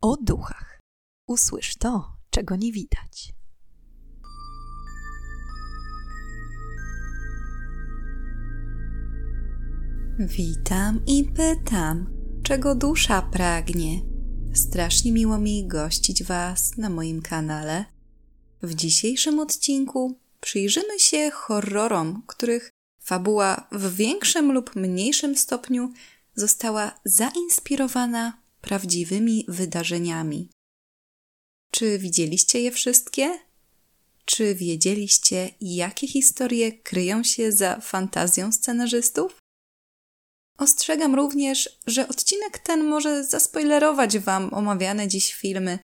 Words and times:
o 0.00 0.16
duchach. 0.16 0.80
Usłysz 1.26 1.76
to, 1.76 2.16
czego 2.30 2.56
nie 2.56 2.72
widać. 2.72 3.34
Witam 10.18 11.00
i 11.06 11.24
pytam, 11.24 12.06
czego 12.42 12.74
dusza 12.74 13.22
pragnie. 13.22 14.00
Strasznie 14.54 15.12
miło 15.12 15.38
mi 15.38 15.66
gościć 15.66 16.24
Was 16.24 16.76
na 16.76 16.90
moim 16.90 17.22
kanale. 17.22 17.84
W 18.62 18.74
dzisiejszym 18.74 19.38
odcinku 19.38 20.18
przyjrzymy 20.40 20.98
się 20.98 21.30
horrorom, 21.30 22.22
których 22.26 22.70
fabuła 23.00 23.68
w 23.72 23.94
większym 23.94 24.52
lub 24.52 24.76
mniejszym 24.76 25.36
stopniu 25.36 25.92
została 26.34 27.00
zainspirowana 27.04 28.37
prawdziwymi 28.60 29.44
wydarzeniami. 29.48 30.50
Czy 31.70 31.98
widzieliście 31.98 32.60
je 32.60 32.70
wszystkie? 32.70 33.38
Czy 34.24 34.54
wiedzieliście, 34.54 35.50
jakie 35.60 36.08
historie 36.08 36.72
kryją 36.72 37.22
się 37.22 37.52
za 37.52 37.80
fantazją 37.80 38.52
scenarzystów? 38.52 39.36
Ostrzegam 40.58 41.14
również, 41.14 41.78
że 41.86 42.08
odcinek 42.08 42.58
ten 42.58 42.84
może 42.84 43.24
zaspoilerować 43.24 44.18
Wam 44.18 44.54
omawiane 44.54 45.08
dziś 45.08 45.34
filmy, 45.34 45.78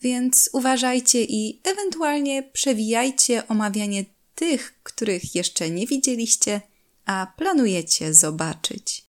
więc 0.00 0.50
uważajcie 0.52 1.24
i 1.24 1.60
ewentualnie 1.64 2.42
przewijajcie 2.42 3.48
omawianie 3.48 4.04
tych, 4.34 4.82
których 4.82 5.34
jeszcze 5.34 5.70
nie 5.70 5.86
widzieliście, 5.86 6.60
a 7.04 7.32
planujecie 7.36 8.14
zobaczyć. 8.14 9.05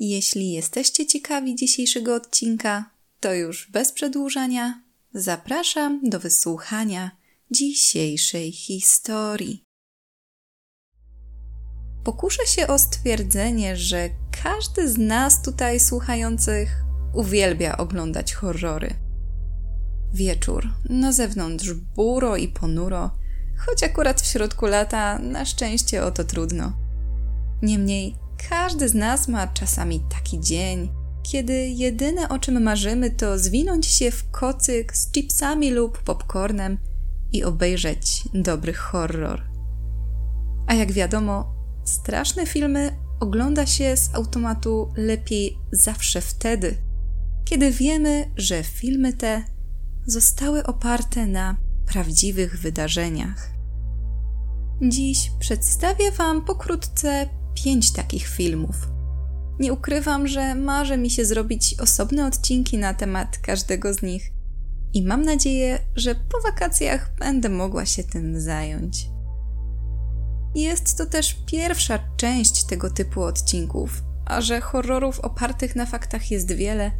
Jeśli 0.00 0.52
jesteście 0.52 1.06
ciekawi 1.06 1.56
dzisiejszego 1.56 2.14
odcinka, 2.14 2.90
to 3.20 3.34
już 3.34 3.70
bez 3.70 3.92
przedłużania 3.92 4.82
zapraszam 5.14 6.00
do 6.10 6.20
wysłuchania 6.20 7.10
dzisiejszej 7.50 8.52
historii. 8.52 9.64
Pokuszę 12.04 12.46
się 12.46 12.66
o 12.66 12.78
stwierdzenie, 12.78 13.76
że 13.76 14.08
każdy 14.42 14.88
z 14.88 14.98
nas 14.98 15.42
tutaj 15.42 15.80
słuchających 15.80 16.68
uwielbia 17.14 17.76
oglądać 17.76 18.34
horrory. 18.34 18.94
Wieczór, 20.12 20.68
na 20.90 21.12
zewnątrz 21.12 21.72
buro 21.72 22.36
i 22.36 22.48
ponuro, 22.48 23.10
choć 23.66 23.82
akurat 23.82 24.20
w 24.20 24.26
środku 24.26 24.66
lata 24.66 25.18
na 25.18 25.44
szczęście 25.44 26.04
o 26.04 26.10
to 26.10 26.24
trudno. 26.24 26.72
Niemniej 27.62 28.14
każdy 28.48 28.88
z 28.88 28.94
nas 28.94 29.28
ma 29.28 29.46
czasami 29.46 30.00
taki 30.00 30.40
dzień, 30.40 30.92
kiedy 31.22 31.68
jedyne 31.68 32.28
o 32.28 32.38
czym 32.38 32.62
marzymy 32.62 33.10
to 33.10 33.38
zwinąć 33.38 33.86
się 33.86 34.10
w 34.10 34.30
kocyk 34.30 34.96
z 34.96 35.12
chipsami 35.12 35.70
lub 35.70 36.02
popcornem 36.02 36.78
i 37.32 37.44
obejrzeć 37.44 38.22
dobry 38.34 38.72
horror. 38.72 39.42
A 40.66 40.74
jak 40.74 40.92
wiadomo, 40.92 41.54
straszne 41.84 42.46
filmy 42.46 42.96
ogląda 43.20 43.66
się 43.66 43.96
z 43.96 44.14
automatu 44.14 44.92
lepiej 44.96 45.58
zawsze 45.72 46.20
wtedy, 46.20 46.76
kiedy 47.44 47.70
wiemy, 47.70 48.30
że 48.36 48.62
filmy 48.62 49.12
te 49.12 49.44
zostały 50.06 50.66
oparte 50.66 51.26
na 51.26 51.56
prawdziwych 51.86 52.60
wydarzeniach. 52.60 53.50
Dziś 54.82 55.30
przedstawię 55.38 56.10
Wam 56.10 56.44
pokrótce 56.44 57.28
pięć 57.54 57.92
takich 57.92 58.26
filmów. 58.26 58.76
Nie 59.58 59.72
ukrywam, 59.72 60.28
że 60.28 60.54
marzy 60.54 60.98
mi 60.98 61.10
się 61.10 61.24
zrobić 61.24 61.74
osobne 61.80 62.26
odcinki 62.26 62.78
na 62.78 62.94
temat 62.94 63.38
każdego 63.38 63.94
z 63.94 64.02
nich 64.02 64.32
i 64.94 65.02
mam 65.02 65.22
nadzieję, 65.22 65.78
że 65.96 66.14
po 66.14 66.40
wakacjach 66.40 67.14
będę 67.18 67.48
mogła 67.48 67.86
się 67.86 68.04
tym 68.04 68.40
zająć. 68.40 69.06
Jest 70.54 70.98
to 70.98 71.06
też 71.06 71.36
pierwsza 71.46 71.98
część 72.16 72.64
tego 72.64 72.90
typu 72.90 73.22
odcinków, 73.22 74.02
a 74.26 74.40
że 74.40 74.60
horrorów 74.60 75.20
opartych 75.20 75.76
na 75.76 75.86
faktach 75.86 76.30
jest 76.30 76.52
wiele, 76.52 76.90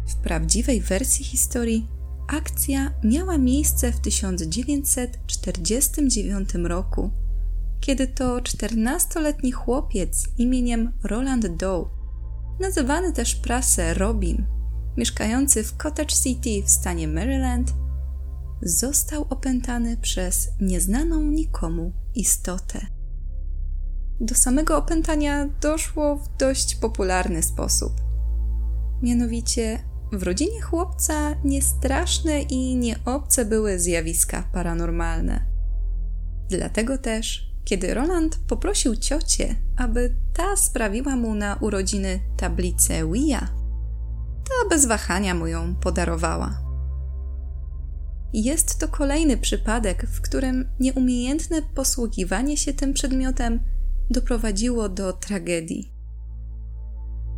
W 0.08 0.16
prawdziwej 0.16 0.82
wersji 0.82 1.26
historii 1.26 1.88
akcja 2.28 2.94
miała 3.04 3.38
miejsce 3.38 3.92
w 3.92 4.00
1949 4.00 6.50
roku, 6.64 7.12
kiedy 7.80 8.08
to 8.08 8.38
14-letni 8.38 9.52
chłopiec 9.52 10.28
imieniem 10.38 10.92
Roland 11.04 11.48
Doe, 11.48 11.90
nazywany 12.60 13.14
też 13.14 13.36
prasę 13.36 13.94
Robim, 13.94 14.46
mieszkający 14.98 15.64
w 15.64 15.78
Cottage 15.78 16.16
City 16.24 16.64
w 16.66 16.70
stanie 16.70 17.08
Maryland, 17.08 17.74
został 18.62 19.26
opętany 19.30 19.98
przez 19.98 20.50
nieznaną 20.60 21.22
nikomu 21.22 21.94
istotę. 22.16 22.88
Do 24.20 24.36
samego 24.36 24.78
opętania 24.78 25.50
doszło 25.62 26.16
w 26.16 26.38
dość 26.38 26.76
popularny 26.76 27.44
sposób. 27.44 27.94
Mianowicie 29.02 29.91
w 30.12 30.24
rodzinie 30.24 30.62
chłopca 30.62 31.36
niestraszne 31.44 32.42
i 32.42 32.76
nieobce 32.76 33.46
były 33.46 33.80
zjawiska 33.80 34.44
paranormalne. 34.54 35.46
Dlatego 36.50 36.98
też, 36.98 37.52
kiedy 37.64 37.94
Roland 37.94 38.40
poprosił 38.48 38.96
ciocię, 38.96 39.56
aby 39.78 40.16
ta 40.34 40.56
sprawiła 40.56 41.16
mu 41.16 41.36
na 41.36 41.56
urodziny 41.56 42.20
tablicę 42.38 43.12
Wia, 43.12 43.40
ta 44.44 44.70
bez 44.70 44.86
wahania 44.86 45.36
mu 45.36 45.48
ją 45.48 45.76
podarowała. 45.76 46.62
Jest 48.34 48.80
to 48.80 48.88
kolejny 48.88 49.38
przypadek, 49.38 50.06
w 50.06 50.22
którym 50.22 50.70
nieumiejętne 50.80 51.62
posługiwanie 51.76 52.58
się 52.58 52.74
tym 52.74 52.94
przedmiotem 52.94 53.60
doprowadziło 54.10 54.90
do 54.90 55.14
tragedii. 55.14 56.01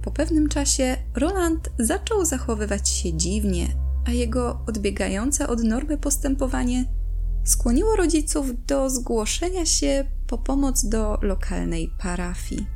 Po 0.03 0.11
pewnym 0.11 0.49
czasie 0.49 0.97
Roland 1.15 1.69
zaczął 1.79 2.25
zachowywać 2.25 2.89
się 2.89 3.13
dziwnie, 3.13 3.67
a 4.05 4.11
jego 4.11 4.59
odbiegające 4.67 5.47
od 5.47 5.63
normy 5.63 5.97
postępowanie 5.97 6.85
skłoniło 7.43 7.95
rodziców 7.95 8.65
do 8.65 8.89
zgłoszenia 8.89 9.65
się 9.65 10.05
po 10.27 10.37
pomoc 10.37 10.85
do 10.85 11.17
lokalnej 11.21 11.89
parafii. 11.99 12.67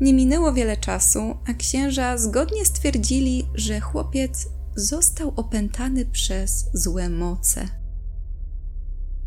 Nie 0.00 0.14
minęło 0.14 0.52
wiele 0.52 0.76
czasu, 0.76 1.36
a 1.46 1.54
księża 1.54 2.18
zgodnie 2.18 2.64
stwierdzili, 2.64 3.48
że 3.54 3.80
chłopiec 3.80 4.48
został 4.76 5.32
opętany 5.36 6.06
przez 6.06 6.70
złe 6.74 7.08
moce. 7.08 7.68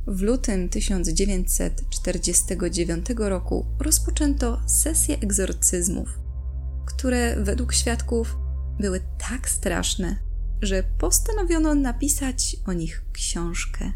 W 0.07 0.21
lutym 0.21 0.69
1949 0.69 3.05
roku 3.17 3.65
rozpoczęto 3.79 4.61
sesję 4.65 5.19
egzorcyzmów, 5.19 6.20
które 6.93 7.43
według 7.43 7.73
świadków 7.73 8.37
były 8.79 9.01
tak 9.29 9.49
straszne, 9.49 10.15
że 10.61 10.83
postanowiono 10.83 11.75
napisać 11.75 12.57
o 12.67 12.73
nich 12.73 13.05
książkę. 13.13 13.91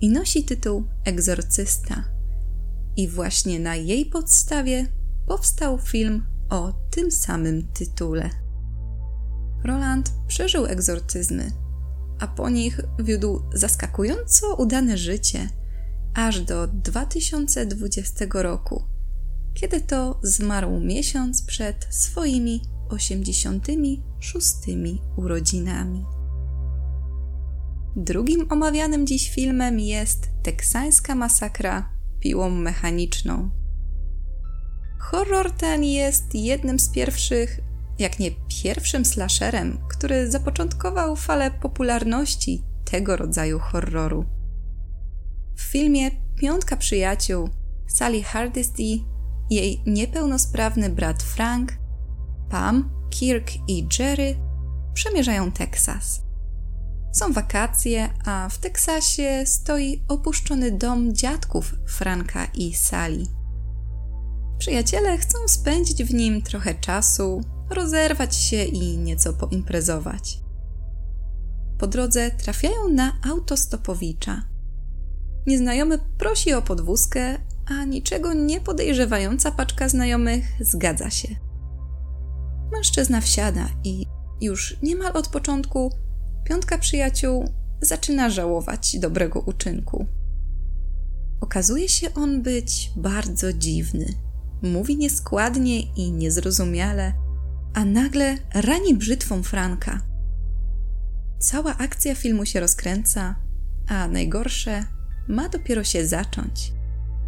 i 0.00 0.08
nosi 0.08 0.44
tytuł 0.44 0.84
Egzorcysta. 1.04 2.04
I 2.96 3.08
właśnie 3.08 3.60
na 3.60 3.76
jej 3.76 4.06
podstawie 4.06 4.86
powstał 5.26 5.78
film 5.78 6.26
o 6.50 6.72
tym 6.90 7.10
samym 7.10 7.72
tytule. 7.72 8.30
Roland 9.64 10.12
przeżył 10.26 10.66
egzorcyzmy, 10.66 11.50
a 12.22 12.26
po 12.26 12.50
nich 12.50 12.80
wiódł 12.98 13.42
zaskakująco 13.54 14.54
udane 14.54 14.98
życie 14.98 15.48
aż 16.14 16.40
do 16.40 16.66
2020 16.66 18.24
roku, 18.32 18.84
kiedy 19.54 19.80
to 19.80 20.20
zmarł 20.22 20.80
miesiąc 20.80 21.42
przed 21.42 21.86
swoimi 21.90 22.62
86 22.88 24.54
urodzinami. 25.16 26.04
Drugim 27.96 28.46
omawianym 28.52 29.06
dziś 29.06 29.30
filmem 29.30 29.80
jest 29.80 30.28
teksańska 30.42 31.14
masakra 31.14 31.88
piłą 32.20 32.50
mechaniczną. 32.50 33.50
Horror 34.98 35.50
ten 35.50 35.84
jest 35.84 36.34
jednym 36.34 36.78
z 36.78 36.88
pierwszych, 36.88 37.60
jak 38.02 38.18
nie 38.18 38.30
pierwszym 38.62 39.04
slasherem, 39.04 39.78
który 39.88 40.30
zapoczątkował 40.30 41.16
falę 41.16 41.50
popularności 41.50 42.62
tego 42.84 43.16
rodzaju 43.16 43.58
horroru. 43.58 44.24
W 45.56 45.62
filmie 45.62 46.10
Piątka 46.36 46.76
Przyjaciół 46.76 47.48
Sally 47.88 48.22
Hardesty, 48.22 48.82
jej 49.50 49.82
niepełnosprawny 49.86 50.90
brat 50.90 51.22
Frank, 51.22 51.72
Pam, 52.50 52.90
Kirk 53.10 53.50
i 53.68 53.88
Jerry 53.98 54.36
przemierzają 54.94 55.52
Teksas. 55.52 56.22
Są 57.12 57.32
wakacje, 57.32 58.08
a 58.24 58.48
w 58.48 58.58
Teksasie 58.58 59.42
stoi 59.46 60.04
opuszczony 60.08 60.70
dom 60.70 61.14
dziadków 61.14 61.74
Franka 61.88 62.44
i 62.44 62.74
Sally. 62.74 63.26
Przyjaciele 64.58 65.18
chcą 65.18 65.38
spędzić 65.48 66.04
w 66.04 66.14
nim 66.14 66.42
trochę 66.42 66.74
czasu, 66.74 67.40
rozerwać 67.70 68.36
się 68.36 68.64
i 68.64 68.98
nieco 68.98 69.32
poimprezować. 69.32 70.40
Po 71.78 71.86
drodze 71.86 72.30
trafiają 72.30 72.88
na 72.88 73.12
autostopowicza. 73.30 74.42
Nieznajomy 75.46 75.98
prosi 76.18 76.54
o 76.54 76.62
podwózkę, 76.62 77.38
a 77.66 77.84
niczego 77.84 78.32
nie 78.32 78.60
podejrzewająca 78.60 79.50
paczka 79.50 79.88
znajomych 79.88 80.44
zgadza 80.60 81.10
się. 81.10 81.28
Mężczyzna 82.72 83.20
wsiada 83.20 83.68
i 83.84 84.06
już 84.40 84.76
niemal 84.82 85.16
od 85.16 85.28
początku 85.28 85.92
piątka 86.44 86.78
przyjaciół 86.78 87.48
zaczyna 87.80 88.30
żałować 88.30 88.98
dobrego 88.98 89.40
uczynku. 89.40 90.06
Okazuje 91.40 91.88
się 91.88 92.14
on 92.14 92.42
być 92.42 92.92
bardzo 92.96 93.52
dziwny. 93.52 94.06
Mówi 94.62 94.96
nieskładnie 94.96 95.80
i 95.80 96.12
niezrozumiale, 96.12 97.12
a 97.74 97.84
nagle 97.84 98.38
rani 98.54 98.94
brzytwą 98.94 99.42
Franka. 99.42 100.00
Cała 101.38 101.78
akcja 101.78 102.14
filmu 102.14 102.44
się 102.44 102.60
rozkręca, 102.60 103.36
a 103.88 104.08
najgorsze 104.08 104.84
ma 105.28 105.48
dopiero 105.48 105.84
się 105.84 106.06
zacząć, 106.06 106.72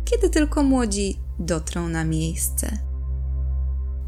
kiedy 0.04 0.30
tylko 0.30 0.62
młodzi 0.62 1.18
dotrą 1.38 1.88
na 1.88 2.04
miejsce. 2.04 2.78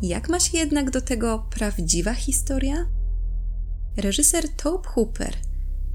Jak 0.02 0.28
ma 0.28 0.40
się 0.40 0.58
jednak 0.58 0.90
do 0.90 1.00
tego 1.00 1.46
prawdziwa 1.50 2.14
historia? 2.14 2.86
Reżyser 3.96 4.48
Tobe 4.48 4.88
Hooper, 4.88 5.36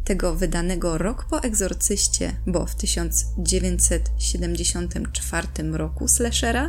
tego 0.04 0.36
wydanego 0.36 0.98
rok 0.98 1.26
po 1.30 1.44
egzorcyście, 1.44 2.36
bo 2.48 2.66
w 2.66 2.76
1974 2.76 5.48
roku 5.72 6.08
slashera, 6.08 6.68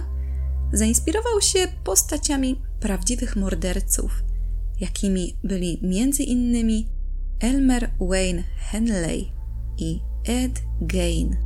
zainspirował 0.72 1.40
się 1.40 1.69
postaciami 1.84 2.62
prawdziwych 2.82 3.37
morderców, 3.37 4.25
jakimi 4.81 5.38
byli 5.44 5.81
m.in. 5.82 6.84
Elmer 7.40 7.90
Wayne 8.00 8.43
Henley 8.43 9.32
i 9.79 10.00
Ed 10.25 10.62
Gein. 10.81 11.37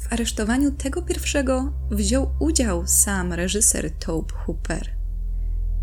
W 0.00 0.12
aresztowaniu 0.12 0.70
tego 0.70 1.02
pierwszego 1.02 1.72
wziął 1.90 2.30
udział 2.40 2.86
sam 2.86 3.32
reżyser 3.32 3.90
Tobe 3.90 4.34
Hooper. 4.34 4.96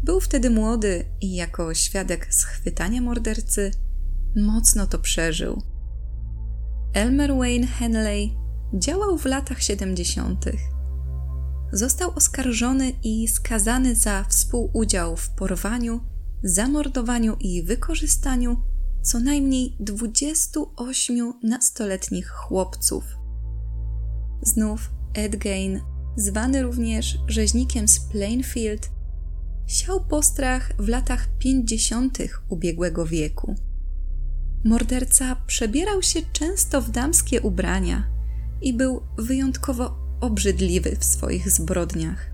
Był 0.03 0.19
wtedy 0.19 0.49
młody 0.49 1.05
i 1.21 1.35
jako 1.35 1.73
świadek 1.73 2.33
schwytania 2.33 3.01
mordercy 3.01 3.71
mocno 4.35 4.87
to 4.87 4.99
przeżył. 4.99 5.61
Elmer 6.93 7.35
Wayne 7.35 7.67
Henley 7.67 8.35
działał 8.73 9.17
w 9.17 9.25
latach 9.25 9.61
70. 9.61 10.45
Został 11.73 12.11
oskarżony 12.15 12.91
i 13.03 13.27
skazany 13.27 13.95
za 13.95 14.23
współudział 14.23 15.15
w 15.15 15.29
porwaniu, 15.29 16.01
zamordowaniu 16.43 17.37
i 17.39 17.63
wykorzystaniu 17.63 18.57
co 19.01 19.19
najmniej 19.19 19.75
28 19.79 21.33
nastoletnich 21.43 22.29
chłopców. 22.29 23.03
Znów 24.41 24.91
Ed 25.13 25.35
Gein, 25.35 25.81
zwany 26.15 26.63
również 26.63 27.17
rzeźnikiem 27.27 27.87
z 27.87 27.99
Plainfield, 27.99 28.89
siał 29.67 30.05
postrach 30.05 30.73
w 30.79 30.87
latach 30.87 31.27
50. 31.37 32.17
ubiegłego 32.49 33.05
wieku. 33.05 33.55
Morderca 34.63 35.35
przebierał 35.47 36.01
się 36.01 36.19
często 36.33 36.81
w 36.81 36.91
damskie 36.91 37.41
ubrania 37.41 38.07
i 38.61 38.73
był 38.73 39.01
wyjątkowo 39.17 40.02
obrzydliwy 40.23 40.95
w 40.99 41.05
swoich 41.05 41.51
zbrodniach. 41.51 42.31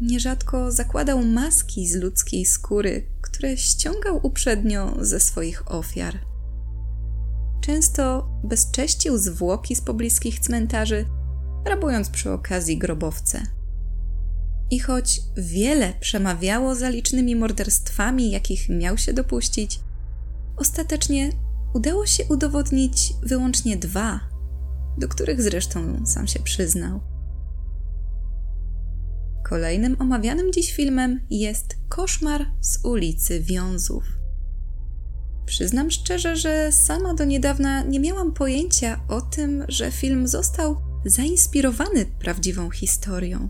Nierzadko 0.00 0.72
zakładał 0.72 1.24
maski 1.24 1.88
z 1.88 1.96
ludzkiej 1.96 2.44
skóry, 2.46 3.06
które 3.20 3.56
ściągał 3.56 4.20
uprzednio 4.26 4.96
ze 5.00 5.20
swoich 5.20 5.72
ofiar. 5.72 6.18
Często 7.60 8.28
bezcześcił 8.44 9.18
zwłoki 9.18 9.76
z 9.76 9.80
pobliskich 9.80 10.40
cmentarzy, 10.40 11.06
rabując 11.64 12.10
przy 12.10 12.30
okazji 12.30 12.78
grobowce. 12.78 13.42
I 14.70 14.78
choć 14.78 15.20
wiele 15.36 15.92
przemawiało 16.00 16.74
za 16.74 16.88
licznymi 16.88 17.36
morderstwami, 17.36 18.30
jakich 18.30 18.68
miał 18.68 18.98
się 18.98 19.12
dopuścić, 19.12 19.80
ostatecznie 20.56 21.32
udało 21.74 22.06
się 22.06 22.24
udowodnić 22.24 23.14
wyłącznie 23.22 23.76
dwa, 23.76 24.31
do 24.98 25.08
których 25.08 25.42
zresztą 25.42 26.06
sam 26.06 26.26
się 26.26 26.40
przyznał. 26.40 27.00
Kolejnym 29.44 29.96
omawianym 29.98 30.52
dziś 30.52 30.72
filmem 30.72 31.20
jest 31.30 31.76
Koszmar 31.88 32.46
z 32.60 32.84
ulicy 32.84 33.40
Wiązów. 33.40 34.04
Przyznam 35.46 35.90
szczerze, 35.90 36.36
że 36.36 36.72
sama 36.72 37.14
do 37.14 37.24
niedawna 37.24 37.82
nie 37.82 38.00
miałam 38.00 38.32
pojęcia 38.32 39.00
o 39.08 39.20
tym, 39.20 39.64
że 39.68 39.90
film 39.90 40.28
został 40.28 40.76
zainspirowany 41.04 42.06
prawdziwą 42.06 42.70
historią. 42.70 43.48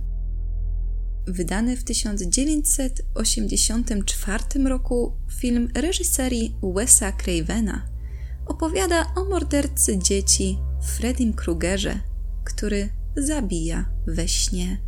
Wydany 1.26 1.76
w 1.76 1.84
1984 1.84 4.44
roku 4.68 5.16
film 5.30 5.68
reżyserii 5.74 6.56
Wesa 6.74 7.12
Cravena 7.12 7.82
opowiada 8.46 9.14
o 9.16 9.24
mordercy 9.24 9.98
dzieci 9.98 10.58
Freddym 10.82 11.32
Krugerze, 11.32 12.00
który 12.44 12.88
zabija 13.16 13.90
we 14.06 14.28
śnie. 14.28 14.80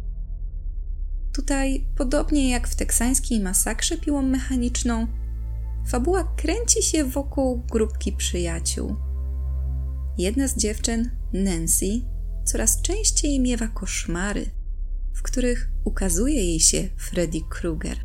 Tutaj, 1.35 1.87
podobnie 1.97 2.51
jak 2.51 2.69
w 2.69 2.77
teksańskiej 2.77 3.41
masakrze 3.41 3.99
piłą 3.99 4.23
mechaniczną, 4.23 5.07
fabuła 5.87 6.25
kręci 6.37 6.83
się 6.83 7.05
wokół 7.05 7.63
grupki 7.73 8.13
przyjaciół. 8.13 8.97
Jedna 10.19 10.49
z 10.49 10.57
dziewczyn, 10.57 11.11
Nancy, 11.33 11.87
coraz 12.45 12.83
częściej 12.83 13.41
miewa 13.41 13.69
koszmary, 13.69 14.47
w 15.15 15.23
których 15.23 15.71
ukazuje 15.85 16.45
jej 16.45 16.61
się 16.61 16.89
Freddy 16.97 17.41
Krueger. 17.51 17.99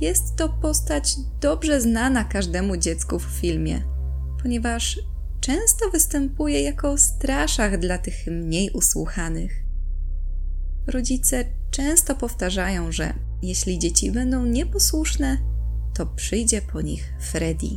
jest 0.00 0.36
to 0.36 0.48
postać 0.48 1.16
dobrze 1.40 1.80
znana 1.80 2.24
każdemu 2.24 2.76
dziecku 2.76 3.18
w 3.18 3.24
filmie, 3.24 3.82
ponieważ 4.42 5.00
często 5.40 5.90
występuje 5.90 6.62
jako 6.62 6.98
straszach 6.98 7.78
dla 7.78 7.98
tych 7.98 8.26
mniej 8.26 8.70
usłuchanych. 8.70 9.52
Rodzice 10.86 11.44
często 11.70 12.14
powtarzają, 12.14 12.92
że 12.92 13.14
jeśli 13.42 13.78
dzieci 13.78 14.12
będą 14.12 14.44
nieposłuszne, 14.44 15.38
to 15.94 16.06
przyjdzie 16.06 16.62
po 16.62 16.80
nich 16.80 17.12
Freddy. 17.20 17.76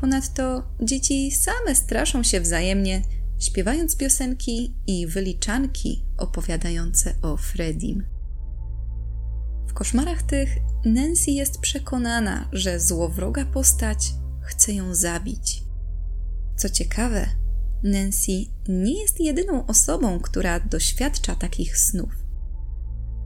Ponadto 0.00 0.62
dzieci 0.80 1.30
same 1.30 1.74
straszą 1.74 2.22
się 2.22 2.40
wzajemnie, 2.40 3.02
śpiewając 3.38 3.96
piosenki 3.96 4.74
i 4.86 5.06
wyliczanki 5.06 6.04
opowiadające 6.18 7.14
o 7.22 7.36
Freddym. 7.36 8.06
W 9.66 9.72
koszmarach 9.72 10.22
tych 10.22 10.48
Nancy 10.84 11.30
jest 11.30 11.60
przekonana, 11.60 12.48
że 12.52 12.80
złowroga 12.80 13.44
postać 13.44 14.12
chce 14.42 14.72
ją 14.72 14.94
zabić. 14.94 15.62
Co 16.62 16.70
ciekawe, 16.70 17.28
Nancy 17.82 18.32
nie 18.68 19.02
jest 19.02 19.20
jedyną 19.20 19.66
osobą, 19.66 20.20
która 20.20 20.60
doświadcza 20.60 21.34
takich 21.34 21.78
snów. 21.78 22.12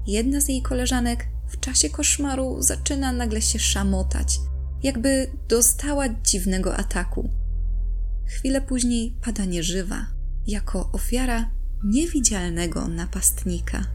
Jedna 0.07 0.41
z 0.41 0.49
jej 0.49 0.63
koleżanek 0.63 1.27
w 1.49 1.61
czasie 1.61 1.91
koszmaru 1.91 2.63
zaczyna 2.63 3.13
nagle 3.13 3.43
się 3.43 3.59
szamotać, 3.59 4.39
jakby 4.83 5.31
dostała 5.49 6.09
dziwnego 6.09 6.77
ataku. 6.77 7.31
Chwilę 8.27 8.61
później 8.61 9.17
pada 9.23 9.45
nieżywa, 9.45 10.07
jako 10.47 10.91
ofiara 10.93 11.51
niewidzialnego 11.85 12.89
napastnika. 12.89 13.87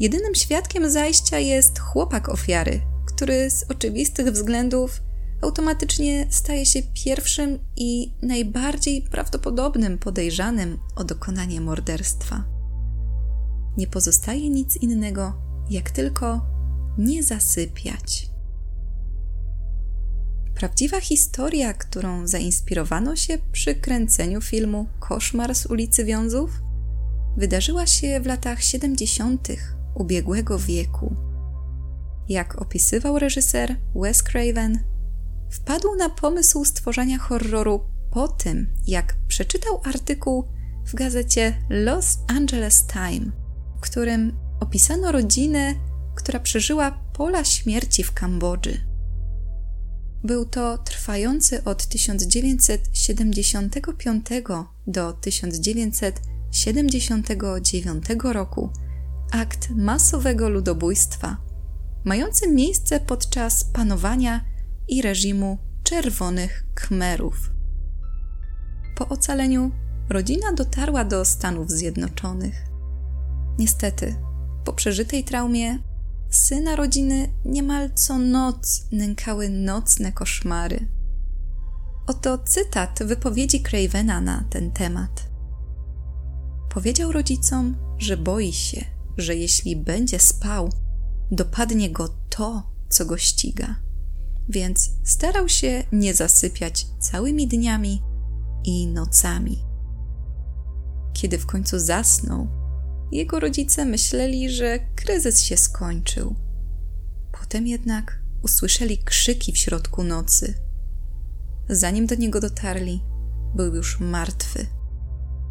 Jedynym 0.00 0.34
świadkiem 0.34 0.90
zajścia 0.90 1.38
jest 1.38 1.78
chłopak 1.78 2.28
ofiary, 2.28 2.80
który 3.06 3.50
z 3.50 3.62
oczywistych 3.62 4.30
względów 4.30 5.02
automatycznie 5.44 6.26
staje 6.30 6.66
się 6.66 6.82
pierwszym 7.04 7.58
i 7.76 8.12
najbardziej 8.22 9.02
prawdopodobnym 9.02 9.98
podejrzanym 9.98 10.78
o 10.96 11.04
dokonanie 11.04 11.60
morderstwa. 11.60 12.44
Nie 13.76 13.86
pozostaje 13.86 14.50
nic 14.50 14.76
innego, 14.76 15.32
jak 15.70 15.90
tylko 15.90 16.46
nie 16.98 17.22
zasypiać. 17.22 18.30
Prawdziwa 20.54 21.00
historia, 21.00 21.74
którą 21.74 22.26
zainspirowano 22.26 23.16
się 23.16 23.38
przy 23.52 23.74
kręceniu 23.74 24.40
filmu 24.40 24.86
Koszmar 25.00 25.54
z 25.54 25.66
ulicy 25.66 26.04
Wiązów, 26.04 26.50
wydarzyła 27.36 27.86
się 27.86 28.20
w 28.20 28.26
latach 28.26 28.62
70. 28.62 29.48
ubiegłego 29.94 30.58
wieku. 30.58 31.16
Jak 32.28 32.62
opisywał 32.62 33.18
reżyser 33.18 33.76
Wes 33.94 34.22
Craven, 34.22 34.93
wpadł 35.54 35.94
na 35.94 36.08
pomysł 36.08 36.64
stworzenia 36.64 37.18
horroru 37.18 37.80
po 38.10 38.28
tym, 38.28 38.66
jak 38.86 39.16
przeczytał 39.28 39.80
artykuł 39.84 40.48
w 40.86 40.94
gazecie 40.94 41.58
Los 41.70 42.18
Angeles 42.28 42.86
Time, 42.86 43.30
w 43.76 43.80
którym 43.80 44.36
opisano 44.60 45.12
rodzinę, 45.12 45.74
która 46.14 46.40
przeżyła 46.40 46.90
pola 46.90 47.44
śmierci 47.44 48.04
w 48.04 48.12
Kambodży. 48.12 48.80
Był 50.24 50.44
to 50.44 50.78
trwający 50.78 51.64
od 51.64 51.86
1975 51.86 54.26
do 54.86 55.12
1979 55.12 58.04
roku 58.22 58.70
akt 59.30 59.70
masowego 59.70 60.48
ludobójstwa, 60.48 61.36
mający 62.04 62.48
miejsce 62.48 63.00
podczas 63.00 63.64
panowania 63.64 64.53
i 64.88 65.02
reżimu 65.02 65.58
czerwonych 65.82 66.66
Khmerów. 66.74 67.50
Po 68.96 69.08
ocaleniu 69.08 69.70
rodzina 70.08 70.52
dotarła 70.52 71.04
do 71.04 71.24
Stanów 71.24 71.70
Zjednoczonych. 71.70 72.54
Niestety, 73.58 74.16
po 74.64 74.72
przeżytej 74.72 75.24
traumie 75.24 75.78
syna 76.30 76.76
rodziny 76.76 77.28
niemal 77.44 77.90
co 77.94 78.18
noc 78.18 78.86
nękały 78.92 79.48
nocne 79.48 80.12
koszmary. 80.12 80.88
Oto 82.06 82.38
cytat 82.38 82.98
wypowiedzi 83.04 83.62
Cravena 83.62 84.20
na 84.20 84.44
ten 84.50 84.70
temat. 84.72 85.28
Powiedział 86.70 87.12
rodzicom, 87.12 87.76
że 87.98 88.16
boi 88.16 88.52
się, 88.52 88.84
że 89.16 89.36
jeśli 89.36 89.76
będzie 89.76 90.18
spał, 90.18 90.70
dopadnie 91.30 91.90
go 91.90 92.08
to, 92.30 92.62
co 92.88 93.04
go 93.04 93.16
ściga. 93.16 93.83
Więc 94.48 94.90
starał 95.04 95.48
się 95.48 95.84
nie 95.92 96.14
zasypiać 96.14 96.86
całymi 96.98 97.48
dniami 97.48 98.02
i 98.64 98.86
nocami. 98.86 99.64
Kiedy 101.12 101.38
w 101.38 101.46
końcu 101.46 101.78
zasnął, 101.78 102.48
jego 103.12 103.40
rodzice 103.40 103.84
myśleli, 103.84 104.50
że 104.50 104.78
kryzys 104.94 105.40
się 105.40 105.56
skończył. 105.56 106.34
Potem 107.40 107.66
jednak 107.66 108.22
usłyszeli 108.42 108.98
krzyki 108.98 109.52
w 109.52 109.58
środku 109.58 110.04
nocy. 110.04 110.54
Zanim 111.68 112.06
do 112.06 112.14
niego 112.14 112.40
dotarli, 112.40 113.02
był 113.54 113.74
już 113.74 114.00
martwy. 114.00 114.66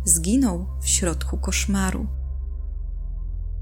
Zginął 0.05 0.67
w 0.81 0.89
środku 0.89 1.37
koszmaru. 1.37 2.07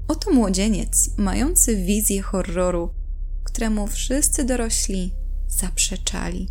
Oto 0.08 0.32
młodzieniec, 0.32 1.10
mający 1.16 1.76
wizję 1.76 2.22
horroru, 2.22 2.90
któremu 3.44 3.86
wszyscy 3.86 4.44
dorośli 4.44 5.21
zaprzeczali. 5.52 6.48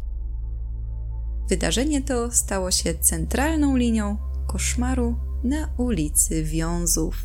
Wydarzenie 1.50 2.02
to 2.02 2.32
stało 2.32 2.72
się 2.72 2.94
centralną 2.94 3.76
linią 3.78 4.18
koszmaru 4.48 5.16
na 5.44 5.70
ulicy 5.78 6.44
Wiązów. 6.44 7.16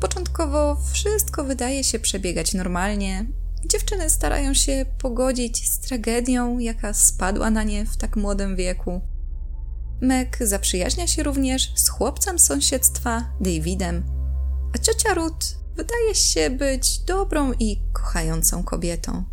Początkowo 0.01 0.77
wszystko 0.93 1.43
wydaje 1.43 1.83
się 1.83 1.99
przebiegać 1.99 2.53
normalnie, 2.53 3.25
Dziewczyny 3.65 4.09
starają 4.09 4.53
się 4.53 4.85
pogodzić 4.97 5.69
z 5.69 5.79
tragedią, 5.79 6.59
jaka 6.59 6.93
spadła 6.93 7.49
na 7.49 7.63
nie 7.63 7.85
w 7.85 7.97
tak 7.97 8.15
młodym 8.15 8.55
wieku. 8.55 9.01
Meg 10.01 10.37
zaprzyjaźnia 10.41 11.07
się 11.07 11.23
również 11.23 11.71
z 11.75 11.89
chłopcem 11.89 12.39
sąsiedztwa, 12.39 13.33
Davidem, 13.41 14.03
a 14.75 14.77
ciocia 14.77 15.13
Ruth 15.13 15.47
wydaje 15.75 16.15
się 16.15 16.49
być 16.49 16.99
dobrą 16.99 17.53
i 17.53 17.81
kochającą 17.93 18.63
kobietą. 18.63 19.23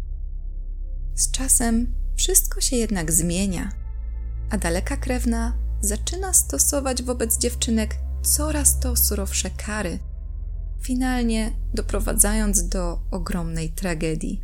Z 1.14 1.30
czasem 1.30 1.94
wszystko 2.16 2.60
się 2.60 2.76
jednak 2.76 3.12
zmienia, 3.12 3.72
a 4.50 4.58
daleka 4.58 4.96
krewna 4.96 5.58
zaczyna 5.86 6.32
stosować 6.32 7.02
wobec 7.02 7.38
dziewczynek 7.38 7.96
coraz 8.22 8.80
to 8.80 8.96
surowsze 8.96 9.50
kary– 9.50 9.98
finalnie 10.86 11.52
doprowadzając 11.74 12.68
do 12.68 13.00
ogromnej 13.10 13.72
tragedii. 13.72 14.42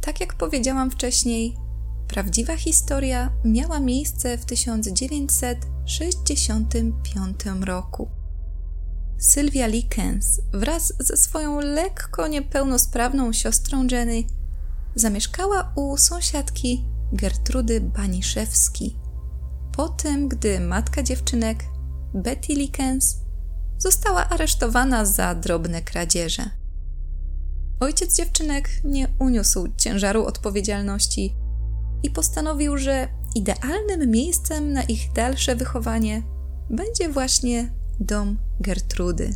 Tak 0.00 0.20
jak 0.20 0.34
powiedziałam 0.34 0.90
wcześniej, 0.90 1.56
prawdziwa 2.08 2.56
historia 2.56 3.32
miała 3.44 3.80
miejsce 3.80 4.38
w 4.38 4.44
1965 4.44 7.40
roku. 7.60 8.08
Sylwia 9.18 9.66
Likens 9.66 10.40
wraz 10.52 10.92
ze 10.98 11.16
swoją 11.16 11.60
lekko 11.60 12.28
niepełnosprawną 12.28 13.32
siostrą 13.32 13.86
Jenny 13.90 14.24
zamieszkała 14.94 15.72
u 15.76 15.96
sąsiadki 15.96 16.84
Gertrudy 17.12 17.80
Baniszewski 17.80 18.96
po 19.72 19.88
tym, 19.88 20.28
gdy 20.28 20.60
matka 20.60 21.02
dziewczynek, 21.02 21.64
Betty 22.14 22.52
Likens, 22.52 23.16
została 23.78 24.28
aresztowana 24.28 25.04
za 25.04 25.34
drobne 25.34 25.82
kradzieże. 25.82 26.50
Ojciec 27.80 28.16
dziewczynek 28.16 28.70
nie 28.84 29.08
uniósł 29.18 29.68
ciężaru 29.76 30.26
odpowiedzialności 30.26 31.34
i 32.02 32.10
postanowił, 32.10 32.78
że 32.78 33.08
idealnym 33.34 34.10
miejscem 34.10 34.72
na 34.72 34.82
ich 34.82 35.12
dalsze 35.12 35.56
wychowanie 35.56 36.22
będzie 36.70 37.08
właśnie 37.08 37.72
dom 38.00 38.38
Gertrudy. 38.60 39.34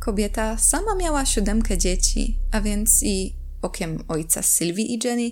Kobieta 0.00 0.58
sama 0.58 0.94
miała 0.94 1.26
siódemkę 1.26 1.78
dzieci, 1.78 2.38
a 2.50 2.60
więc 2.60 3.02
i 3.02 3.36
okiem 3.62 4.04
ojca 4.08 4.42
Sylwii 4.42 4.94
i 4.94 4.98
Jenny 5.04 5.30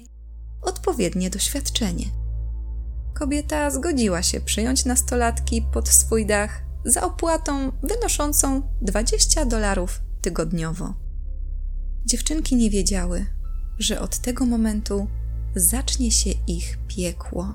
odpowiednie 0.62 1.30
doświadczenie. 1.30 2.19
Kobieta 3.20 3.70
zgodziła 3.70 4.22
się 4.22 4.40
przyjąć 4.40 4.84
nastolatki 4.84 5.62
pod 5.62 5.88
swój 5.88 6.26
dach 6.26 6.62
za 6.84 7.02
opłatą 7.02 7.72
wynoszącą 7.82 8.62
20 8.82 9.44
dolarów 9.44 10.00
tygodniowo. 10.22 10.94
Dziewczynki 12.04 12.56
nie 12.56 12.70
wiedziały, 12.70 13.26
że 13.78 14.00
od 14.00 14.18
tego 14.18 14.46
momentu 14.46 15.06
zacznie 15.56 16.10
się 16.10 16.30
ich 16.46 16.78
piekło. 16.88 17.54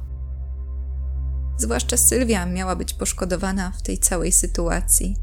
Zwłaszcza 1.57 1.97
Sylwia 1.97 2.45
miała 2.45 2.75
być 2.75 2.93
poszkodowana 2.93 3.71
w 3.71 3.81
tej 3.81 3.97
całej 3.97 4.31
sytuacji. 4.31 5.17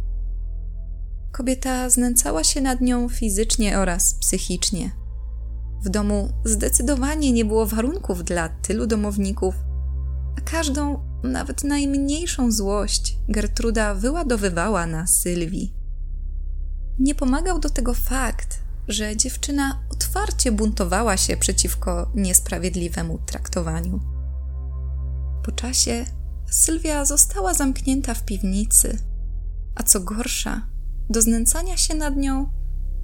Kobieta 1.33 1.91
znęcała 1.91 2.45
się 2.45 2.61
nad 2.61 2.81
nią 2.81 3.09
fizycznie 3.09 3.79
oraz 3.79 4.15
psychicznie. 4.15 4.91
W 5.85 5.89
domu 5.89 6.29
zdecydowanie 6.45 7.33
nie 7.33 7.45
było 7.45 7.67
warunków 7.67 8.25
dla 8.25 8.49
tylu 8.49 8.87
domowników, 8.87 9.55
a 10.39 10.41
każdą, 10.41 11.01
nawet 11.23 11.65
najmniejszą 11.65 12.53
złość 12.53 13.17
Gertruda 13.29 13.95
wyładowywała 13.95 14.87
na 14.87 15.07
Sylwii. 15.07 15.75
Nie 16.99 17.15
pomagał 17.15 17.59
do 17.59 17.71
tego 17.71 17.95
fakt, 17.95 18.61
że 18.89 19.17
dziewczyna 19.17 19.83
otwarcie 19.91 20.53
buntowała 20.53 21.17
się 21.17 21.37
przeciwko 21.37 22.11
niesprawiedliwemu 22.15 23.19
traktowaniu. 23.19 24.01
Po 25.45 25.53
czasie 25.53 26.05
Sylwia 26.51 27.05
została 27.05 27.55
zamknięta 27.55 28.15
w 28.15 28.25
piwnicy, 28.25 28.99
a 29.75 29.83
co 29.83 30.01
gorsza, 30.01 30.67
do 31.11 31.23
znęcania 31.23 31.77
się 31.77 31.95
nad 31.95 32.17
nią 32.17 32.53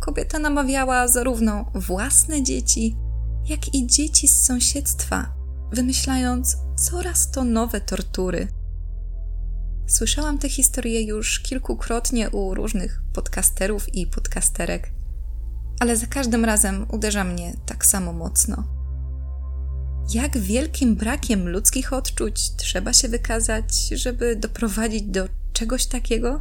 kobieta 0.01 0.39
namawiała 0.39 1.09
zarówno 1.09 1.71
własne 1.75 2.43
dzieci, 2.43 2.97
jak 3.45 3.75
i 3.75 3.87
dzieci 3.87 4.29
z 4.29 4.43
sąsiedztwa, 4.43 5.38
wymyślając 5.73 6.57
coraz 6.77 7.31
to 7.31 7.45
nowe 7.45 7.81
tortury. 7.81 8.49
Słyszałam 9.87 10.39
tę 10.39 10.49
historię 10.49 11.03
już 11.03 11.41
kilkukrotnie 11.41 12.31
u 12.31 12.55
różnych 12.55 13.03
podcasterów 13.13 13.95
i 13.95 14.07
podcasterek, 14.07 14.93
ale 15.81 15.97
za 15.97 16.07
każdym 16.07 16.45
razem 16.45 16.87
uderza 16.93 17.25
mnie 17.25 17.53
tak 17.67 17.87
samo 17.87 18.13
mocno. 18.13 18.65
Jak 20.15 20.39
wielkim 20.39 20.97
brakiem 20.97 21.49
ludzkich 21.49 21.93
odczuć 21.93 22.57
trzeba 22.57 22.93
się 22.93 23.09
wykazać, 23.09 23.89
żeby 23.89 24.37
doprowadzić 24.37 25.03
do 25.03 25.29
czegoś 25.53 25.87
takiego? 25.87 26.41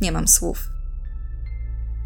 Nie 0.00 0.12
mam 0.12 0.28
słów. 0.28 0.70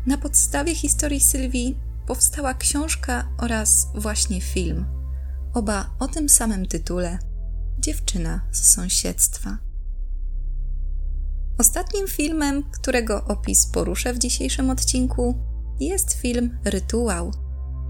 Na 0.07 0.19
podstawie 0.19 0.75
historii 0.75 1.21
Sylwii 1.21 1.79
powstała 2.07 2.55
książka 2.55 3.29
oraz 3.39 3.87
właśnie 3.95 4.41
film. 4.41 5.04
Oba 5.55 5.91
o 5.99 6.09
tym 6.09 6.29
samym 6.29 6.67
tytule 6.67 7.19
Dziewczyna 7.79 8.41
z 8.53 8.75
sąsiedztwa. 8.75 9.59
Ostatnim 11.59 12.09
filmem, 12.09 12.63
którego 12.71 13.25
opis 13.25 13.67
poruszę 13.67 14.15
w 14.15 14.19
dzisiejszym 14.19 14.71
odcinku, 14.71 15.35
jest 15.81 16.13
film 16.13 16.59
Rytuał 16.65 17.33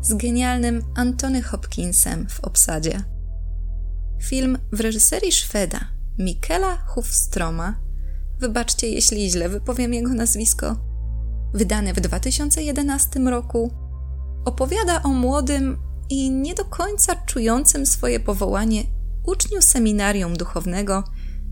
z 0.02 0.14
genialnym 0.14 0.83
Antony 0.94 1.42
Hopkinsem 1.42 2.28
w 2.28 2.40
obsadzie. 2.40 3.03
Film 4.22 4.59
w 4.72 4.81
reżyserii 4.81 5.33
Szweda 5.33 5.81
Mikela 6.18 6.77
Hufstroma, 6.77 7.81
wybaczcie 8.38 8.88
jeśli 8.88 9.31
źle 9.31 9.48
wypowiem 9.48 9.94
jego 9.94 10.14
nazwisko, 10.14 10.77
wydany 11.55 11.94
w 11.94 12.00
2011 12.00 13.20
roku, 13.20 13.70
opowiada 14.44 15.03
o 15.03 15.09
młodym 15.09 15.93
i 16.14 16.31
nie 16.31 16.55
do 16.55 16.64
końca 16.64 17.16
czującym 17.16 17.87
swoje 17.87 18.20
powołanie 18.20 18.83
uczniu 19.27 19.62
seminarium 19.62 20.37
duchownego 20.37 21.05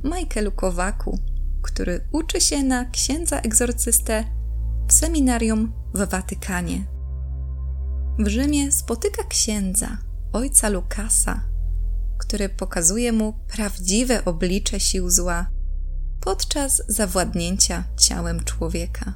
Michaelu 0.05 0.53
Kowaku, 0.53 1.19
który 1.63 2.09
uczy 2.13 2.41
się 2.41 2.63
na 2.63 2.85
księdza 2.85 3.41
egzorcystę 3.41 4.25
w 4.89 4.93
seminarium 4.93 5.73
w 5.95 6.11
Watykanie. 6.11 6.87
W 8.19 8.29
Rzymie 8.29 8.73
spotyka 8.73 9.25
księdza, 9.25 9.99
ojca 10.33 10.69
Lukasa, 10.69 11.41
który 12.19 12.49
pokazuje 12.49 13.13
mu 13.13 13.33
prawdziwe 13.49 14.25
oblicze 14.25 14.81
sił 14.81 15.11
zła 15.11 15.47
podczas 16.21 16.83
zawładnięcia 16.89 17.85
ciałem 17.97 18.45
człowieka. 18.45 19.15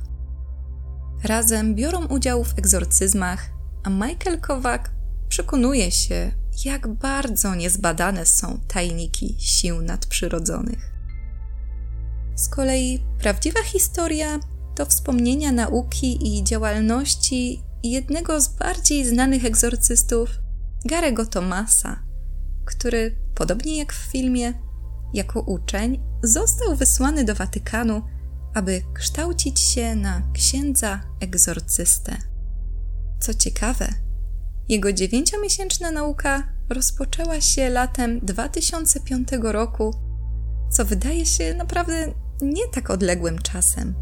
Razem 1.24 1.74
biorą 1.74 2.06
udział 2.06 2.44
w 2.44 2.58
egzorcyzmach, 2.58 3.50
a 3.84 3.90
Michael 3.90 4.40
Kowak 4.40 4.95
przekonuje 5.28 5.90
się, 5.90 6.32
jak 6.64 6.88
bardzo 6.88 7.54
niezbadane 7.54 8.26
są 8.26 8.60
tajniki 8.68 9.36
sił 9.38 9.82
nadprzyrodzonych. 9.82 10.92
Z 12.34 12.48
kolei 12.48 13.02
prawdziwa 13.18 13.62
historia 13.62 14.40
to 14.74 14.86
wspomnienia 14.86 15.52
nauki 15.52 16.38
i 16.38 16.44
działalności 16.44 17.62
jednego 17.82 18.40
z 18.40 18.48
bardziej 18.48 19.06
znanych 19.06 19.44
egzorcystów, 19.44 20.30
Garego 20.84 21.26
Tomasa, 21.26 22.02
który, 22.64 23.16
podobnie 23.34 23.78
jak 23.78 23.92
w 23.92 24.10
filmie, 24.12 24.54
jako 25.14 25.40
uczeń 25.40 26.02
został 26.22 26.76
wysłany 26.76 27.24
do 27.24 27.34
Watykanu, 27.34 28.02
aby 28.54 28.82
kształcić 28.94 29.60
się 29.60 29.96
na 29.96 30.22
księdza 30.34 31.00
egzorcystę. 31.20 32.16
Co 33.20 33.34
ciekawe, 33.34 34.05
jego 34.68 34.92
dziewięciomiesięczna 34.92 35.90
nauka 35.90 36.42
rozpoczęła 36.68 37.40
się 37.40 37.68
latem 37.68 38.20
2005 38.20 39.28
roku, 39.42 39.94
co 40.70 40.84
wydaje 40.84 41.26
się 41.26 41.54
naprawdę 41.54 42.12
nie 42.42 42.68
tak 42.68 42.90
odległym 42.90 43.38
czasem. 43.38 43.94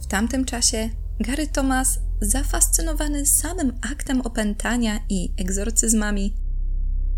W 0.00 0.06
tamtym 0.06 0.44
czasie 0.44 0.90
Gary 1.20 1.46
Thomas, 1.46 1.98
zafascynowany 2.20 3.26
samym 3.26 3.78
aktem 3.92 4.20
opętania 4.20 5.00
i 5.08 5.32
egzorcyzmami, 5.38 6.34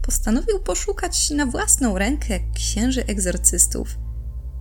postanowił 0.02 0.60
poszukać 0.60 1.30
na 1.30 1.46
własną 1.46 1.98
rękę 1.98 2.40
księży 2.54 3.06
egzorcystów, 3.06 3.98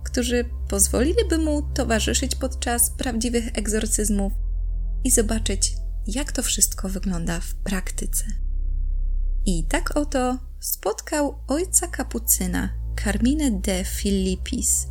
którzy 0.04 0.44
pozwoliliby 0.68 1.38
mu 1.38 1.62
towarzyszyć 1.62 2.34
podczas 2.34 2.90
prawdziwych 2.90 3.58
egzorcyzmów 3.58 4.32
i 5.04 5.10
zobaczyć, 5.10 5.74
jak 6.06 6.32
to 6.32 6.42
wszystko 6.42 6.88
wygląda 6.88 7.40
w 7.40 7.54
praktyce. 7.54 8.24
I 9.46 9.64
tak 9.64 9.96
oto 9.96 10.38
spotkał 10.60 11.38
ojca 11.48 11.86
kapucyna, 11.86 12.68
Carmine 13.04 13.50
de 13.50 13.84
Filippis, 13.84 14.86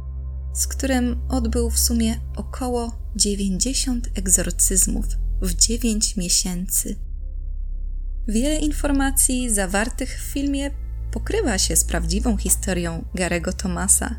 z 0.53 0.67
którym 0.67 1.21
odbył 1.29 1.69
w 1.69 1.79
sumie 1.79 2.19
około 2.35 2.97
90 3.15 4.09
egzorcyzmów 4.15 5.05
w 5.41 5.53
9 5.53 6.17
miesięcy. 6.17 6.95
Wiele 8.27 8.55
informacji 8.55 9.53
zawartych 9.53 10.19
w 10.19 10.33
filmie 10.33 10.71
pokrywa 11.11 11.57
się 11.57 11.75
z 11.75 11.83
prawdziwą 11.83 12.37
historią 12.37 13.05
Garego 13.15 13.53
Tomasa, 13.53 14.15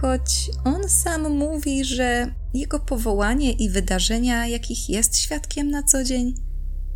choć 0.00 0.50
on 0.64 0.88
sam 0.88 1.30
mówi, 1.36 1.84
że 1.84 2.34
jego 2.54 2.80
powołanie 2.80 3.52
i 3.52 3.70
wydarzenia, 3.70 4.46
jakich 4.46 4.88
jest 4.88 5.16
świadkiem 5.16 5.70
na 5.70 5.82
co 5.82 6.04
dzień, 6.04 6.34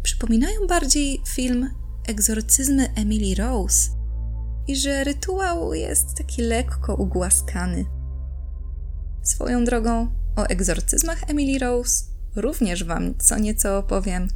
przypominają 0.02 0.66
bardziej 0.68 1.22
film 1.28 1.70
Egzorcyzmy 2.08 2.94
Emily 2.94 3.34
Rose 3.34 3.90
i 4.68 4.76
że 4.76 5.04
rytuał 5.04 5.74
jest 5.74 6.14
taki 6.14 6.42
lekko 6.42 6.94
ugłaskany. 6.94 7.84
Swoją 9.22 9.64
drogą 9.64 10.08
o 10.36 10.42
egzorcyzmach 10.42 11.30
Emily 11.30 11.58
Rose 11.58 12.04
również 12.36 12.84
Wam 12.84 13.14
co 13.18 13.38
nieco 13.38 13.78
opowiem, 13.78 14.28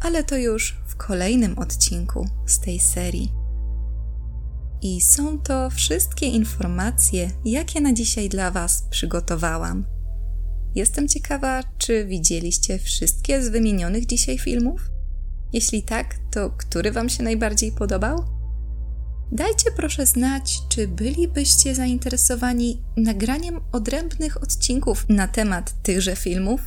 ale 0.00 0.24
to 0.24 0.36
już 0.36 0.76
w 0.86 0.96
kolejnym 0.96 1.58
odcinku 1.58 2.26
z 2.46 2.60
tej 2.60 2.80
serii. 2.80 3.41
I 4.82 5.00
są 5.00 5.38
to 5.38 5.70
wszystkie 5.70 6.26
informacje, 6.26 7.30
jakie 7.44 7.80
na 7.80 7.92
dzisiaj 7.92 8.28
dla 8.28 8.50
Was 8.50 8.82
przygotowałam. 8.90 9.86
Jestem 10.74 11.08
ciekawa, 11.08 11.62
czy 11.78 12.06
widzieliście 12.06 12.78
wszystkie 12.78 13.42
z 13.42 13.48
wymienionych 13.48 14.06
dzisiaj 14.06 14.38
filmów? 14.38 14.90
Jeśli 15.52 15.82
tak, 15.82 16.14
to 16.30 16.50
który 16.50 16.92
Wam 16.92 17.08
się 17.08 17.22
najbardziej 17.22 17.72
podobał? 17.72 18.24
Dajcie 19.32 19.70
proszę 19.76 20.06
znać, 20.06 20.62
czy 20.68 20.88
bylibyście 20.88 21.74
zainteresowani 21.74 22.82
nagraniem 22.96 23.60
odrębnych 23.72 24.42
odcinków 24.42 25.06
na 25.08 25.28
temat 25.28 25.82
tychże 25.82 26.16
filmów. 26.16 26.60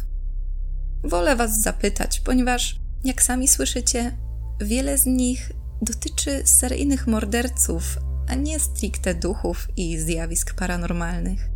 Wolę 1.03 1.35
Was 1.35 1.61
zapytać, 1.61 2.19
ponieważ, 2.19 2.79
jak 3.03 3.23
sami 3.23 3.47
słyszycie, 3.47 4.17
wiele 4.61 4.97
z 4.97 5.05
nich 5.05 5.51
dotyczy 5.85 6.41
seryjnych 6.45 7.07
morderców, 7.07 7.97
a 8.27 8.35
nie 8.35 8.59
stricte 8.59 9.13
duchów 9.13 9.67
i 9.77 9.99
zjawisk 9.99 10.53
paranormalnych. 10.53 11.49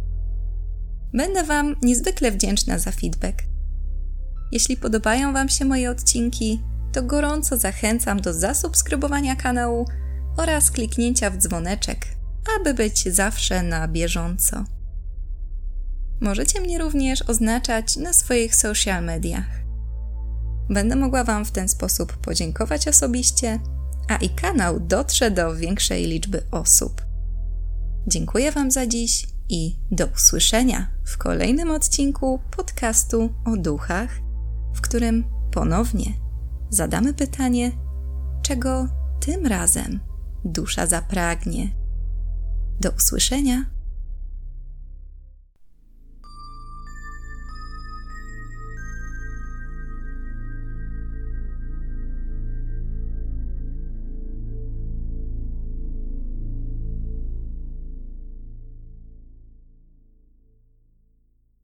Będę 1.13 1.43
Wam 1.43 1.75
niezwykle 1.81 2.31
wdzięczna 2.31 2.79
za 2.79 2.91
feedback. 2.91 3.43
Jeśli 4.51 4.77
podobają 4.77 5.33
Wam 5.33 5.49
się 5.49 5.65
moje 5.65 5.91
odcinki, 5.91 6.61
to 6.91 7.03
gorąco 7.03 7.57
zachęcam 7.57 8.21
do 8.21 8.33
zasubskrybowania 8.33 9.35
kanału 9.35 9.85
oraz 10.37 10.71
kliknięcia 10.71 11.29
w 11.29 11.37
dzwoneczek, 11.37 12.07
aby 12.59 12.73
być 12.73 13.13
zawsze 13.13 13.63
na 13.63 13.87
bieżąco. 13.87 14.63
Możecie 16.21 16.61
mnie 16.61 16.77
również 16.77 17.21
oznaczać 17.21 17.97
na 17.97 18.13
swoich 18.13 18.55
social 18.55 19.03
mediach. 19.03 19.59
Będę 20.69 20.95
mogła 20.95 21.23
Wam 21.23 21.45
w 21.45 21.51
ten 21.51 21.69
sposób 21.69 22.17
podziękować 22.17 22.87
osobiście, 22.87 23.59
a 24.09 24.15
i 24.15 24.29
kanał 24.29 24.79
dotrze 24.79 25.31
do 25.31 25.55
większej 25.55 26.05
liczby 26.05 26.43
osób. 26.51 27.01
Dziękuję 28.07 28.51
Wam 28.51 28.71
za 28.71 28.87
dziś 28.87 29.27
i 29.49 29.75
do 29.91 30.05
usłyszenia 30.05 30.91
w 31.05 31.17
kolejnym 31.17 31.71
odcinku 31.71 32.39
podcastu 32.51 33.33
o 33.45 33.57
duchach, 33.57 34.09
w 34.73 34.81
którym 34.81 35.23
ponownie 35.51 36.13
zadamy 36.69 37.13
pytanie, 37.13 37.71
czego 38.41 38.87
tym 39.19 39.47
razem 39.47 39.99
dusza 40.45 40.85
zapragnie. 40.85 41.75
Do 42.79 42.91
usłyszenia. 42.91 43.78